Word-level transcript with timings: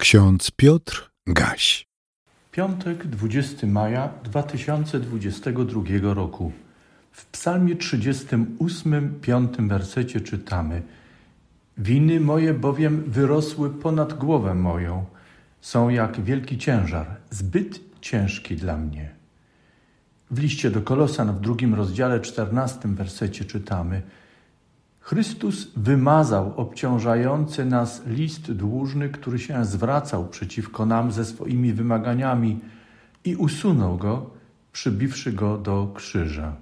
Ksiądz 0.00 0.50
Piotr 0.50 1.10
Gaś. 1.26 1.86
Piątek, 2.52 3.06
20 3.06 3.66
maja 3.66 4.08
2022 4.24 6.14
roku. 6.14 6.52
W 7.12 7.26
Psalmie 7.26 7.76
38, 7.76 9.20
piątym 9.20 9.68
wersecie 9.68 10.20
czytamy: 10.20 10.82
Winy 11.78 12.20
moje 12.20 12.54
bowiem 12.54 13.04
wyrosły 13.06 13.70
ponad 13.70 14.14
głowę 14.14 14.54
moją, 14.54 15.04
są 15.60 15.88
jak 15.88 16.20
wielki 16.20 16.58
ciężar, 16.58 17.16
zbyt 17.30 17.80
ciężki 18.00 18.56
dla 18.56 18.76
mnie. 18.76 19.10
W 20.30 20.38
liście 20.38 20.70
do 20.70 20.82
Kolosan 20.82 21.36
w 21.36 21.40
drugim 21.40 21.74
rozdziale, 21.74 22.20
14 22.20 22.88
wersecie 22.88 23.44
czytamy: 23.44 24.02
Chrystus 25.00 25.68
wymazał 25.76 26.52
obciążający 26.56 27.64
nas 27.64 28.02
list 28.06 28.52
dłużny, 28.52 29.08
który 29.08 29.38
się 29.38 29.64
zwracał 29.64 30.28
przeciwko 30.28 30.86
nam 30.86 31.12
ze 31.12 31.24
swoimi 31.24 31.72
wymaganiami 31.72 32.60
i 33.24 33.36
usunął 33.36 33.96
go, 33.96 34.30
przybiwszy 34.72 35.32
go 35.32 35.58
do 35.58 35.92
krzyża. 35.94 36.56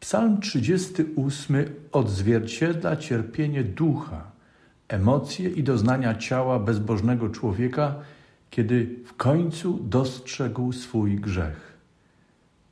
Psalm 0.00 0.40
38 0.40 1.64
odzwierciedla 1.92 2.96
cierpienie 2.96 3.64
ducha, 3.64 4.30
emocje 4.88 5.50
i 5.50 5.62
doznania 5.62 6.14
ciała 6.14 6.58
bezbożnego 6.58 7.28
człowieka, 7.28 7.94
kiedy 8.50 8.98
w 9.04 9.14
końcu 9.14 9.78
dostrzegł 9.82 10.72
swój 10.72 11.16
grzech. 11.16 11.76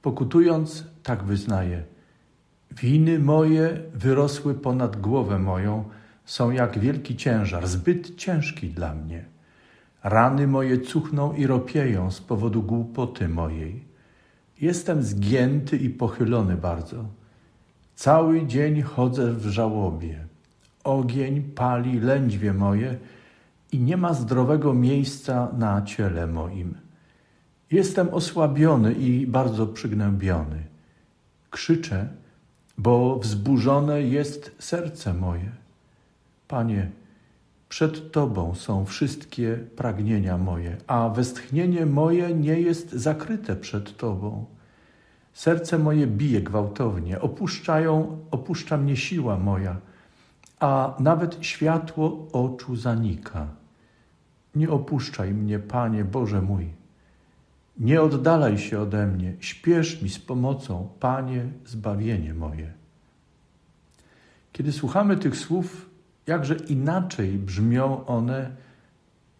Pokutując, 0.02 0.84
tak 1.02 1.24
wyznaje– 1.24 1.82
Winy 2.80 3.18
moje 3.18 3.80
wyrosły 3.94 4.54
ponad 4.54 5.00
głowę 5.00 5.38
moją, 5.38 5.84
są 6.24 6.50
jak 6.50 6.78
wielki 6.78 7.16
ciężar, 7.16 7.66
zbyt 7.66 8.16
ciężki 8.16 8.68
dla 8.68 8.94
mnie. 8.94 9.24
Rany 10.02 10.46
moje 10.46 10.80
cuchną 10.80 11.32
i 11.32 11.46
ropieją 11.46 12.10
z 12.10 12.20
powodu 12.20 12.62
głupoty 12.62 13.28
mojej. 13.28 13.84
Jestem 14.60 15.02
zgięty 15.02 15.76
i 15.76 15.90
pochylony 15.90 16.56
bardzo. 16.56 17.04
Cały 17.94 18.46
dzień 18.46 18.82
chodzę 18.82 19.32
w 19.32 19.46
żałobie. 19.46 20.26
Ogień 20.84 21.42
pali 21.42 22.00
lędźwie 22.00 22.52
moje 22.52 22.98
i 23.72 23.78
nie 23.78 23.96
ma 23.96 24.14
zdrowego 24.14 24.74
miejsca 24.74 25.48
na 25.58 25.82
ciele 25.82 26.26
moim. 26.26 26.74
Jestem 27.70 28.08
osłabiony 28.08 28.92
i 28.92 29.26
bardzo 29.26 29.66
przygnębiony. 29.66 30.64
Krzyczę, 31.50 32.08
bo 32.78 33.18
wzburzone 33.18 34.02
jest 34.02 34.52
serce 34.58 35.14
moje. 35.14 35.52
Panie, 36.48 36.90
przed 37.68 38.12
Tobą 38.12 38.54
są 38.54 38.84
wszystkie 38.84 39.58
pragnienia 39.76 40.38
moje, 40.38 40.76
a 40.86 41.08
westchnienie 41.08 41.86
moje 41.86 42.34
nie 42.34 42.60
jest 42.60 42.92
zakryte 42.92 43.56
przed 43.56 43.96
Tobą. 43.96 44.44
Serce 45.32 45.78
moje 45.78 46.06
bije 46.06 46.42
gwałtownie, 46.42 47.20
opuszczają, 47.20 48.18
opuszcza 48.30 48.76
mnie 48.76 48.96
siła 48.96 49.38
moja, 49.38 49.76
a 50.60 50.94
nawet 50.98 51.38
światło 51.40 52.26
oczu 52.32 52.76
zanika. 52.76 53.46
Nie 54.54 54.70
opuszczaj 54.70 55.34
mnie, 55.34 55.58
Panie 55.58 56.04
Boże 56.04 56.42
mój. 56.42 56.83
Nie 57.78 58.02
oddalaj 58.02 58.58
się 58.58 58.80
ode 58.80 59.06
mnie, 59.06 59.34
śpiesz 59.40 60.02
mi 60.02 60.08
z 60.08 60.18
pomocą, 60.18 60.88
Panie, 61.00 61.46
zbawienie 61.66 62.34
moje. 62.34 62.72
Kiedy 64.52 64.72
słuchamy 64.72 65.16
tych 65.16 65.36
słów, 65.36 65.90
jakże 66.26 66.54
inaczej 66.54 67.38
brzmią 67.38 68.06
one, 68.06 68.50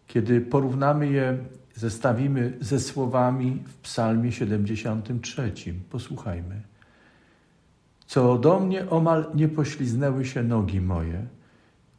kiedy 0.06 0.40
porównamy 0.40 1.06
je, 1.10 1.38
zestawimy 1.74 2.56
ze 2.60 2.80
słowami 2.80 3.62
w 3.66 3.74
Psalmie 3.74 4.32
73. 4.32 5.52
Posłuchajmy. 5.90 6.62
Co 8.06 8.38
do 8.38 8.60
mnie 8.60 8.90
omal 8.90 9.26
nie 9.34 9.48
pośliznęły 9.48 10.24
się 10.24 10.42
nogi 10.42 10.80
moje, 10.80 11.26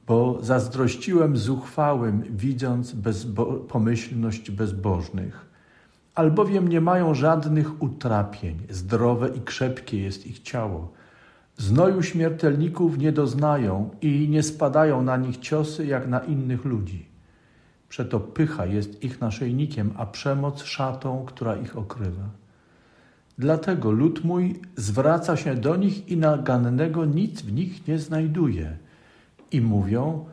bo 0.07 0.39
zazdrościłem 0.43 1.37
zuchwałym, 1.37 2.23
widząc 2.29 2.93
bezbo 2.93 3.45
pomyślność 3.45 4.51
bezbożnych 4.51 5.54
albowiem 6.15 6.67
nie 6.67 6.81
mają 6.81 7.13
żadnych 7.13 7.83
utrapień, 7.83 8.57
zdrowe 8.69 9.29
i 9.29 9.41
krzepkie 9.41 10.03
jest 10.03 10.27
ich 10.27 10.39
ciało. 10.39 10.91
Znoju 11.57 12.03
śmiertelników 12.03 12.97
nie 12.97 13.11
doznają 13.11 13.89
i 14.01 14.29
nie 14.29 14.43
spadają 14.43 15.03
na 15.03 15.17
nich 15.17 15.37
ciosy 15.37 15.85
jak 15.85 16.07
na 16.07 16.19
innych 16.19 16.65
ludzi. 16.65 17.05
Przeto 17.89 18.19
pycha 18.19 18.65
jest 18.65 19.03
ich 19.03 19.21
naszyjnikiem, 19.21 19.93
a 19.97 20.05
przemoc 20.05 20.63
szatą, 20.63 21.25
która 21.25 21.55
ich 21.55 21.77
okrywa. 21.77 22.29
Dlatego 23.37 23.91
lud 23.91 24.23
mój 24.23 24.59
zwraca 24.75 25.37
się 25.37 25.55
do 25.55 25.75
nich 25.75 26.07
i 26.07 26.17
nagannego 26.17 27.05
nic 27.05 27.41
w 27.41 27.53
nich 27.53 27.87
nie 27.87 27.99
znajduje. 27.99 28.77
I 29.51 29.61
mówią, 29.61 30.25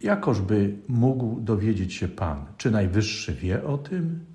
jakożby 0.00 0.74
mógł 0.88 1.40
dowiedzieć 1.40 1.94
się 1.94 2.08
Pan, 2.08 2.44
czy 2.56 2.70
Najwyższy 2.70 3.34
wie 3.34 3.64
o 3.64 3.78
tym? 3.78 4.33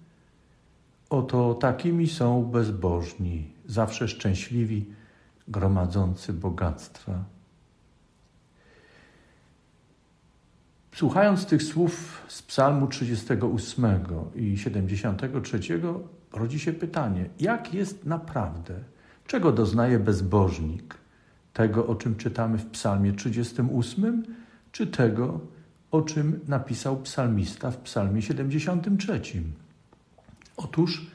Oto 1.09 1.53
takimi 1.53 2.08
są 2.08 2.44
bezbożni, 2.46 3.53
zawsze 3.66 4.08
szczęśliwi, 4.08 4.86
gromadzący 5.47 6.34
bogactwa. 6.34 7.24
Słuchając 10.96 11.46
tych 11.46 11.64
słów 11.64 12.22
z 12.28 12.42
Psalmu 12.42 12.88
38 12.88 13.86
i 14.36 14.58
73, 14.58 15.59
rodzi 16.34 16.59
się 16.59 16.74
pytanie: 16.74 17.30
jak 17.40 17.74
jest 17.74 18.06
naprawdę? 18.06 18.74
Czego 19.28 19.52
doznaje 19.52 20.00
bezbożnik? 20.00 20.96
Tego, 21.53 21.88
o 21.88 21.96
czym 21.96 22.16
czytamy 22.16 22.58
w 22.58 22.66
Psalmie 22.66 23.14
38, 23.14 24.24
czy 24.72 24.88
tego, 24.88 25.40
o 25.92 26.02
czym 26.02 26.40
napisał 26.48 26.98
psalmista 26.98 27.72
w 27.72 27.78
Psalmie 27.78 28.22
73? 28.22 29.22
Otóż 30.64 31.08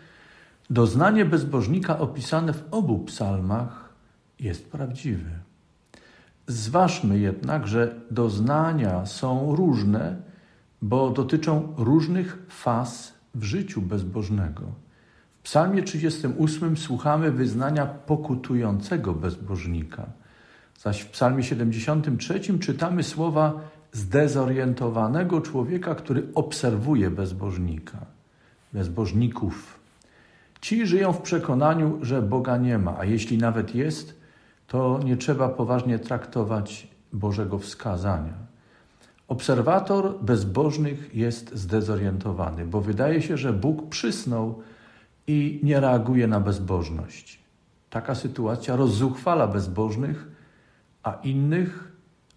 doznanie 0.71 1.25
bezbożnika 1.25 1.99
opisane 1.99 2.53
w 2.53 2.65
obu 2.71 2.99
psalmach 2.99 3.89
jest 4.41 4.71
prawdziwe. 4.71 5.31
Zważmy 6.47 7.19
jednak, 7.19 7.67
że 7.67 8.01
doznania 8.11 9.07
są 9.07 9.57
różne, 9.57 10.17
bo 10.83 11.11
dotyczą 11.11 11.75
różnych 11.77 12.47
faz 12.49 13.15
w 13.35 13.45
życiu 13.45 13.83
bezbożnego. 13.83 14.63
W 15.39 15.43
Psalmie 15.43 15.83
38 15.83 16.77
słuchamy 16.77 17.33
wyznania 17.33 17.87
pokutującego 17.87 19.15
bezbożnika, 19.15 20.07
zaś 20.81 21.01
w 21.01 21.11
Psalmie 21.11 21.43
73 21.43 22.59
czytamy 22.59 23.03
słowa 23.03 23.61
zdezorientowanego 23.93 25.41
człowieka, 25.41 25.95
który 25.95 26.27
obserwuje 26.35 27.11
bezbożnika 27.11 28.07
bezbożników. 28.75 29.79
Ci 30.61 30.87
żyją 30.87 31.13
w 31.13 31.23
przekonaniu, 31.23 31.99
że 32.03 32.23
Boga 32.23 32.57
nie 32.57 32.79
ma, 32.79 32.99
a 32.99 33.05
jeśli 33.05 33.39
nawet 33.39 33.75
jest, 33.75 34.21
to 34.67 35.01
nie 35.05 35.17
trzeba 35.17 35.49
poważnie 35.49 35.99
traktować 35.99 36.89
Bożego 37.13 37.59
wskazania. 37.59 38.35
Obserwator 39.29 40.19
bezbożnych 40.23 41.15
jest 41.15 41.55
zdezorientowany, 41.55 42.67
bo 42.67 42.81
wydaje 42.81 43.23
się, 43.23 43.37
że 43.37 43.53
Bóg 43.53 43.89
przysnął 43.89 44.63
i 45.27 45.61
nie 45.63 45.81
reaguje 45.81 46.27
na 46.27 46.41
bezbożność. 46.41 47.39
Taka 47.91 48.15
sytuacja 48.15 48.77
rozzuchwala 48.77 49.47
bezbożnych, 49.47 50.29
a 51.03 51.13
innych 51.13 51.93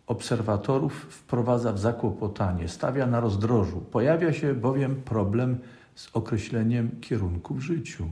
obserwatorów 0.07 0.93
wprowadza 0.93 1.73
w 1.73 1.79
zakłopotanie, 1.79 2.67
stawia 2.67 3.07
na 3.07 3.19
rozdrożu. 3.19 3.81
Pojawia 3.81 4.33
się 4.33 4.53
bowiem 4.53 4.95
problem 4.95 5.57
z 5.97 6.09
określeniem 6.13 6.91
kierunku 7.01 7.55
w 7.55 7.61
życiu, 7.61 8.07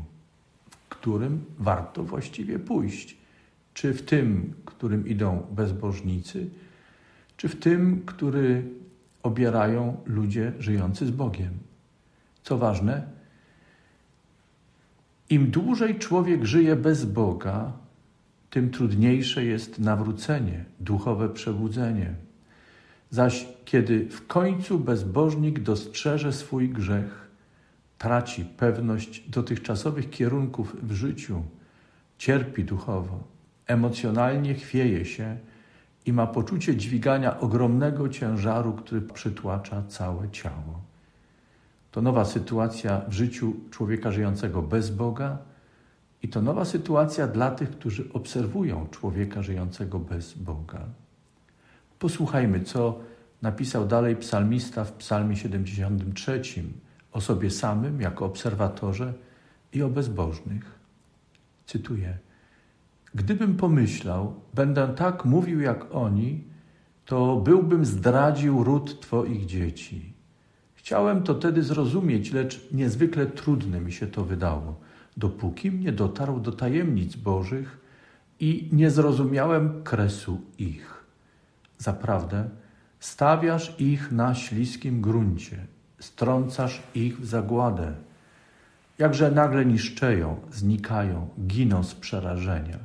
w 0.70 0.90
którym 0.90 1.46
warto 1.60 2.04
właściwie 2.04 2.60
pójść. 2.60 3.18
Czy 3.74 3.94
w 3.94 4.02
tym, 4.02 4.54
którym 4.66 5.08
idą 5.08 5.48
bezbożnicy, 5.52 6.50
czy 7.38 7.50
w 7.50 7.60
tym, 7.60 8.02
który 8.06 8.64
obierają 9.24 9.98
ludzie 10.06 10.54
żyjący 10.60 11.06
z 11.06 11.12
Bogiem. 11.12 11.52
Co 12.44 12.58
ważne, 12.58 13.08
im 15.30 15.52
dłużej 15.52 16.00
człowiek 16.00 16.46
żyje 16.46 16.76
bez 16.76 17.06
Boga, 17.06 17.74
tym 18.50 18.70
trudniejsze 18.70 19.46
jest 19.46 19.80
nawrócenie, 19.80 20.66
duchowe 20.80 21.30
przebudzenie. 21.30 22.14
Zaś 23.10 23.48
kiedy 23.66 24.10
w 24.10 24.28
końcu 24.28 24.80
bezbożnik 24.80 25.60
dostrzeże 25.60 26.34
swój 26.34 26.70
grzech, 26.70 27.25
traci 27.98 28.46
pewność 28.46 29.30
dotychczasowych 29.30 30.10
kierunków 30.10 30.76
w 30.84 30.92
życiu, 30.92 31.44
cierpi 32.18 32.64
duchowo, 32.64 33.24
emocjonalnie 33.68 34.54
chwieje 34.54 35.06
się 35.06 35.38
i 36.06 36.14
ma 36.14 36.28
poczucie 36.28 36.76
dźwigania 36.76 37.40
ogromnego 37.40 38.10
ciężaru, 38.10 38.74
który 38.74 39.02
przytłacza 39.02 39.84
całe 39.88 40.30
ciało. 40.30 40.82
To 41.92 42.02
nowa 42.02 42.26
sytuacja 42.26 43.02
w 43.08 43.14
życiu 43.14 43.54
człowieka 43.72 44.12
żyjącego 44.12 44.62
bez 44.62 44.90
Boga 44.90 45.38
i 46.24 46.28
to 46.28 46.42
nowa 46.42 46.66
sytuacja 46.66 47.28
dla 47.28 47.52
tych, 47.52 47.70
którzy 47.70 48.10
obserwują 48.14 48.88
człowieka 48.92 49.42
żyjącego 49.42 50.00
bez 50.00 50.34
Boga. 50.34 50.80
Posłuchajmy, 52.00 52.64
co 52.64 53.00
napisał 53.42 53.88
dalej 53.88 54.16
psalmista 54.16 54.84
w 54.84 54.92
Psalmie 54.92 55.36
73 55.36 56.42
o 57.16 57.22
sobie 57.22 57.52
samym 57.52 58.02
jako 58.02 58.26
obserwatorze 58.26 59.14
i 59.74 59.82
o 59.82 59.90
bezbożnych. 59.90 60.80
Cytuję: 61.66 62.18
Gdybym 63.14 63.58
pomyślał, 63.58 64.34
będę 64.54 64.88
tak 64.88 65.26
mówił 65.26 65.62
jak 65.62 65.96
oni, 65.96 66.44
to 67.06 67.36
byłbym 67.36 67.86
zdradził 67.86 68.64
ród 68.64 69.02
Twoich 69.02 69.46
dzieci. 69.46 70.14
Chciałem 70.76 71.24
to 71.24 71.36
tedy 71.36 71.64
zrozumieć, 71.64 72.32
lecz 72.32 72.72
niezwykle 72.72 73.26
trudne 73.26 73.82
mi 73.82 73.92
się 73.92 74.08
to 74.08 74.26
wydało, 74.26 74.80
dopóki 75.18 75.72
nie 75.72 75.92
dotarł 75.92 76.40
do 76.40 76.52
tajemnic 76.52 77.16
Bożych 77.16 77.78
i 78.40 78.70
nie 78.72 78.92
zrozumiałem 78.92 79.84
kresu 79.84 80.42
ich. 80.58 81.04
Zaprawdę, 81.78 82.50
stawiasz 83.00 83.76
ich 83.80 84.12
na 84.12 84.36
śliskim 84.36 85.02
gruncie, 85.02 85.68
strącasz 86.06 86.84
ich 86.96 87.22
w 87.22 87.26
zagładę. 87.26 87.94
Jakże 88.98 89.32
nagle 89.32 89.66
niszczeją, 89.66 90.38
znikają, 90.52 91.28
giną 91.48 91.84
z 91.84 91.96
przerażenia. 91.96 92.78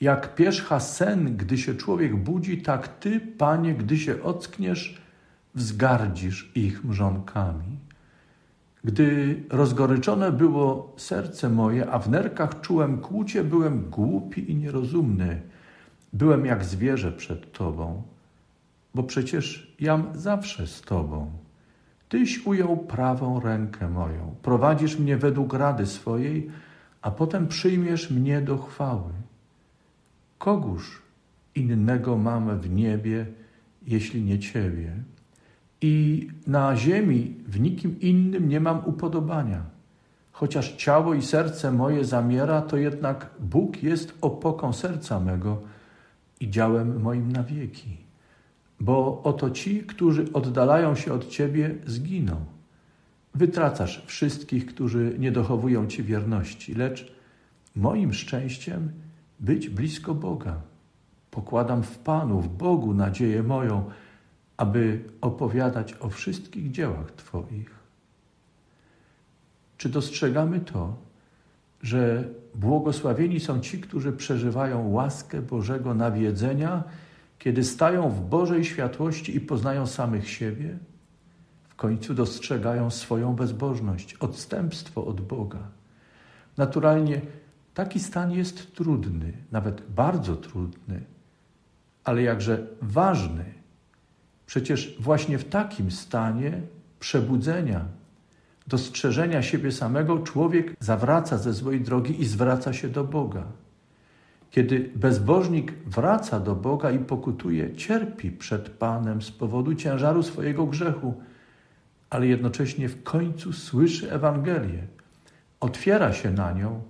Jak 0.00 0.34
pierzcha 0.34 0.80
sen, 0.80 1.36
gdy 1.36 1.58
się 1.58 1.74
człowiek 1.74 2.16
budzi, 2.16 2.62
tak 2.62 2.88
Ty, 2.88 3.20
Panie, 3.20 3.74
gdy 3.74 3.98
się 3.98 4.22
ockniesz, 4.22 5.02
wzgardzisz 5.54 6.52
ich 6.54 6.84
mrzonkami. 6.84 7.78
Gdy 8.84 9.42
rozgoryczone 9.50 10.32
było 10.32 10.94
serce 10.96 11.48
moje, 11.48 11.90
a 11.90 11.98
w 11.98 12.10
nerkach 12.10 12.60
czułem 12.60 12.98
kłucie, 12.98 13.44
byłem 13.44 13.90
głupi 13.90 14.50
i 14.50 14.56
nierozumny. 14.56 15.42
Byłem 16.12 16.46
jak 16.46 16.64
zwierzę 16.64 17.12
przed 17.12 17.52
Tobą, 17.52 18.02
bo 18.94 19.02
przecież 19.02 19.74
jam 19.80 20.06
zawsze 20.14 20.66
z 20.66 20.80
Tobą. 20.80 21.30
Tyś 22.12 22.46
ujął 22.46 22.76
prawą 22.76 23.40
rękę 23.40 23.88
moją, 23.88 24.34
prowadzisz 24.42 24.98
mnie 24.98 25.16
według 25.16 25.54
rady 25.54 25.86
swojej, 25.86 26.50
a 27.02 27.10
potem 27.10 27.48
przyjmiesz 27.48 28.10
mnie 28.10 28.40
do 28.40 28.58
chwały. 28.58 29.12
Kogóż 30.38 31.02
innego 31.54 32.18
mam 32.18 32.58
w 32.58 32.70
niebie, 32.70 33.26
jeśli 33.86 34.22
nie 34.22 34.38
Ciebie? 34.38 34.92
I 35.80 36.28
na 36.46 36.76
ziemi 36.76 37.34
w 37.46 37.60
nikim 37.60 38.00
innym 38.00 38.48
nie 38.48 38.60
mam 38.60 38.84
upodobania. 38.84 39.62
Chociaż 40.32 40.72
ciało 40.72 41.14
i 41.14 41.22
serce 41.22 41.72
moje 41.72 42.04
zamiera, 42.04 42.62
to 42.62 42.76
jednak 42.76 43.30
Bóg 43.40 43.82
jest 43.82 44.18
opoką 44.20 44.72
serca 44.72 45.20
mego 45.20 45.60
i 46.40 46.50
działem 46.50 47.02
moim 47.02 47.32
na 47.32 47.42
wieki. 47.42 48.11
Bo 48.82 49.22
oto 49.22 49.50
ci, 49.50 49.82
którzy 49.82 50.32
oddalają 50.32 50.94
się 50.94 51.12
od 51.12 51.28
Ciebie, 51.28 51.74
zginą. 51.86 52.44
Wytracasz 53.34 54.02
wszystkich, 54.06 54.66
którzy 54.66 55.16
nie 55.18 55.32
dochowują 55.32 55.86
Ci 55.86 56.02
wierności, 56.02 56.74
lecz 56.74 57.12
moim 57.76 58.12
szczęściem 58.12 58.92
być 59.40 59.68
blisko 59.68 60.14
Boga. 60.14 60.60
Pokładam 61.30 61.82
w 61.82 61.98
Panu, 61.98 62.40
w 62.40 62.48
Bogu 62.48 62.94
nadzieję 62.94 63.42
moją, 63.42 63.90
aby 64.56 65.04
opowiadać 65.20 65.94
o 66.00 66.08
wszystkich 66.08 66.70
dziełach 66.70 67.12
Twoich. 67.12 67.70
Czy 69.78 69.88
dostrzegamy 69.88 70.60
to, 70.60 70.96
że 71.82 72.24
błogosławieni 72.54 73.40
są 73.40 73.60
ci, 73.60 73.80
którzy 73.80 74.12
przeżywają 74.12 74.90
łaskę 74.90 75.42
Bożego 75.42 75.94
nawiedzenia, 75.94 76.84
kiedy 77.42 77.64
stają 77.64 78.08
w 78.08 78.20
Bożej 78.20 78.64
światłości 78.64 79.36
i 79.36 79.40
poznają 79.40 79.86
samych 79.86 80.30
siebie? 80.30 80.78
W 81.64 81.74
końcu 81.74 82.14
dostrzegają 82.14 82.90
swoją 82.90 83.34
bezbożność, 83.34 84.14
odstępstwo 84.14 85.06
od 85.06 85.20
Boga. 85.20 85.68
Naturalnie 86.56 87.20
Taki 87.74 88.00
stan 88.00 88.32
jest 88.32 88.74
trudny, 88.74 89.32
nawet 89.52 89.90
bardzo 89.90 90.36
trudny, 90.36 91.00
ale 92.04 92.22
jakże 92.22 92.66
ważny. 92.82 93.44
Przecież 94.46 94.96
właśnie 95.00 95.38
w 95.38 95.48
takim 95.48 95.90
stanie 95.90 96.60
przebudzenia, 97.00 97.84
dostrzeżenia 98.66 99.42
siebie 99.42 99.72
samego, 99.72 100.18
człowiek 100.18 100.76
zawraca 100.80 101.38
ze 101.38 101.52
złej 101.52 101.80
drogi 101.80 102.22
i 102.22 102.26
zwraca 102.26 102.72
się 102.72 102.88
do 102.88 103.04
Boga. 103.04 103.44
Kiedy 104.52 104.90
bezbożnik 104.96 105.72
wraca 105.86 106.40
do 106.40 106.54
Boga 106.54 106.90
i 106.90 106.98
pokutuje, 106.98 107.76
cierpi 107.76 108.30
przed 108.30 108.70
Panem 108.70 109.22
z 109.22 109.30
powodu 109.30 109.74
ciężaru 109.74 110.22
swojego 110.22 110.66
grzechu, 110.66 111.14
ale 112.10 112.26
jednocześnie 112.26 112.88
w 112.88 113.02
końcu 113.02 113.52
słyszy 113.52 114.12
Ewangelię, 114.12 114.86
otwiera 115.60 116.12
się 116.12 116.30
na 116.30 116.52
nią 116.52 116.82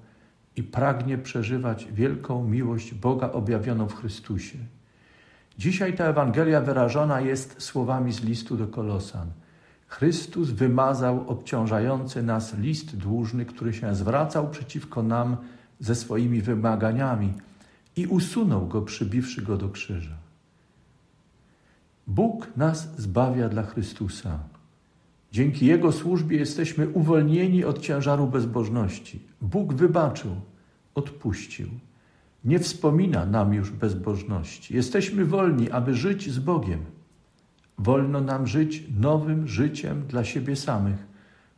i 0.56 0.62
pragnie 0.62 1.18
przeżywać 1.18 1.88
wielką 1.92 2.44
miłość 2.44 2.94
Boga 2.94 3.32
objawioną 3.32 3.88
w 3.88 3.94
Chrystusie. 3.94 4.58
Dzisiaj 5.58 5.96
ta 5.96 6.04
Ewangelia 6.04 6.60
wyrażona 6.60 7.20
jest 7.20 7.62
słowami 7.62 8.12
z 8.12 8.24
listu 8.24 8.56
do 8.56 8.66
Kolosan. 8.66 9.30
Chrystus 9.86 10.50
wymazał 10.50 11.28
obciążający 11.28 12.22
nas 12.22 12.58
list 12.58 12.96
dłużny, 12.96 13.46
który 13.46 13.72
się 13.72 13.94
zwracał 13.94 14.50
przeciwko 14.50 15.02
nam 15.02 15.36
ze 15.80 15.94
swoimi 15.94 16.42
wymaganiami 16.42 17.32
i 17.96 18.06
usunął 18.06 18.66
go, 18.66 18.82
przybiwszy 18.82 19.42
go 19.42 19.56
do 19.56 19.68
krzyża. 19.68 20.16
Bóg 22.06 22.56
nas 22.56 23.00
zbawia 23.00 23.48
dla 23.48 23.62
Chrystusa. 23.62 24.38
Dzięki 25.32 25.66
Jego 25.66 25.92
służbie 25.92 26.36
jesteśmy 26.36 26.88
uwolnieni 26.88 27.64
od 27.64 27.78
ciężaru 27.78 28.26
bezbożności. 28.26 29.20
Bóg 29.40 29.74
wybaczył, 29.74 30.30
odpuścił. 30.94 31.68
Nie 32.44 32.58
wspomina 32.58 33.26
nam 33.26 33.54
już 33.54 33.70
bezbożności. 33.70 34.74
Jesteśmy 34.74 35.24
wolni, 35.24 35.70
aby 35.70 35.94
żyć 35.94 36.30
z 36.30 36.38
Bogiem. 36.38 36.84
Wolno 37.78 38.20
nam 38.20 38.46
żyć 38.46 38.84
nowym 39.00 39.48
życiem 39.48 40.06
dla 40.06 40.24
siebie 40.24 40.56
samych, 40.56 41.06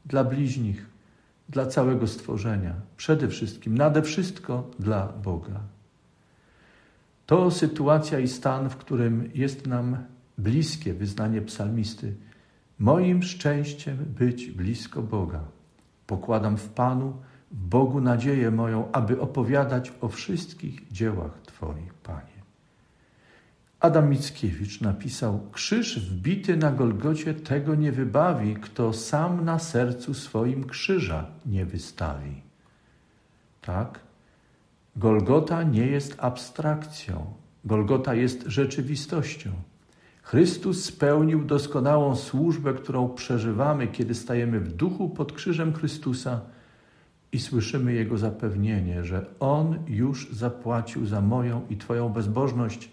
dla 0.07 0.25
bliźnich, 0.25 0.87
dla 1.49 1.67
całego 1.67 2.07
stworzenia. 2.07 2.75
Przede 2.97 3.29
wszystkim, 3.29 3.79
nade 3.79 4.03
wszystko 4.03 4.71
dla 4.79 5.07
Boga. 5.07 5.61
To 7.27 7.51
sytuacja 7.51 8.19
i 8.19 8.29
stan, 8.29 8.71
w 8.71 8.77
którym 8.77 9.31
jest 9.35 9.67
nam 9.67 9.97
bliskie 10.39 10.95
wyznanie 10.95 11.43
psalmisty– 11.43 12.15
Moim 12.79 13.23
szczęściem 13.23 13.97
być 13.97 14.51
blisko 14.51 15.03
Boga. 15.03 15.41
Pokładam 16.07 16.57
w 16.57 16.69
Panu, 16.69 17.17
w 17.51 17.57
Bogu 17.57 18.01
nadzieję 18.01 18.51
moją, 18.51 18.93
aby 18.93 19.21
opowiadać 19.21 19.93
o 20.01 20.09
wszystkich 20.09 20.93
dziełach 20.93 21.41
Twoich, 21.43 21.95
Panie. 21.95 22.35
Adam 23.81 24.11
Mickiewicz 24.11 24.81
napisał: 24.81 25.41
Krzyż 25.53 26.11
wbity 26.11 26.57
na 26.57 26.73
Golgocie 26.73 27.35
tego 27.35 27.75
nie 27.75 27.93
wybawi, 27.93 28.55
kto 28.55 28.93
sam 28.93 29.45
na 29.45 29.59
sercu 29.59 30.15
swoim 30.15 30.65
krzyża 30.65 31.27
nie 31.47 31.67
wystawi. 31.67 32.43
Tak? 33.61 34.01
Golgota 34.97 35.63
nie 35.63 35.87
jest 35.87 36.17
abstrakcją, 36.19 37.27
Golgota 37.65 38.15
jest 38.15 38.45
rzeczywistością. 38.47 39.51
Chrystus 40.23 40.85
spełnił 40.85 41.45
doskonałą 41.45 42.17
służbę, 42.17 42.75
którą 42.75 43.09
przeżywamy, 43.09 43.89
kiedy 43.89 44.15
stajemy 44.15 44.61
w 44.61 44.73
duchu 44.73 45.09
pod 45.09 45.33
krzyżem 45.33 45.73
Chrystusa 45.73 46.41
i 47.33 47.39
słyszymy 47.39 47.93
Jego 47.93 48.19
zapewnienie, 48.19 49.05
że 49.05 49.27
On 49.41 49.79
już 49.87 50.31
zapłacił 50.33 51.07
za 51.07 51.21
moją 51.21 51.63
i 51.71 51.77
Twoją 51.77 52.09
bezbożność, 52.09 52.91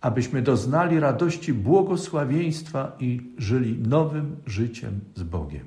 abyśmy 0.00 0.42
doznali 0.42 1.00
radości 1.00 1.52
błogosławieństwa 1.52 2.92
i 3.00 3.20
żyli 3.38 3.78
nowym 3.88 4.36
życiem 4.46 5.00
z 5.14 5.22
Bogiem. 5.22 5.66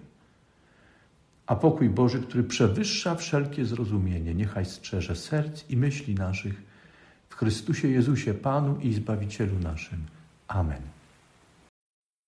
A 1.47 1.55
pokój 1.55 1.89
Boży, 1.89 2.21
który 2.21 2.43
przewyższa 2.43 3.15
wszelkie 3.15 3.65
zrozumienie, 3.65 4.35
niechaj 4.35 4.65
strzeże 4.65 5.15
serc 5.15 5.69
i 5.69 5.77
myśli 5.77 6.15
naszych 6.15 6.63
w 7.29 7.35
Chrystusie 7.35 7.87
Jezusie, 7.87 8.33
Panu 8.33 8.79
i 8.79 8.93
Zbawicielu 8.93 9.59
naszym. 9.59 10.05
Amen. 10.47 10.81